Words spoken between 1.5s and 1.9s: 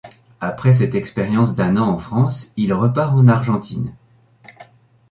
d'un an